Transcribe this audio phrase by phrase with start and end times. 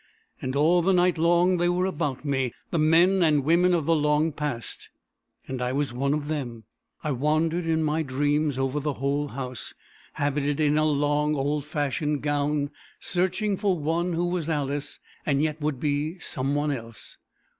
[0.41, 3.95] And all the night long they were about me the men and women of the
[3.95, 4.89] long past.
[5.47, 6.63] And I was one of them.
[7.03, 9.75] I wandered in my dreams over the whole house,
[10.13, 15.61] habited in a long old fashioned gown, searching for one who was Alice, and yet
[15.61, 17.19] would be some one else.